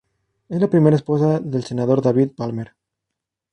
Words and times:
Es 0.49 0.59
la 0.59 0.67
primera 0.67 0.95
esposa 0.95 1.39
del 1.39 1.63
Senador 1.63 2.01
David 2.01 2.31
Palmer. 2.35 2.73